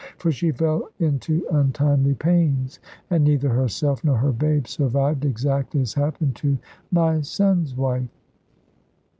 [0.17, 2.79] For she fell into untimely pains,
[3.11, 6.57] and neither herself nor her babe survived, exactly as happened to
[6.89, 8.09] my son's wife.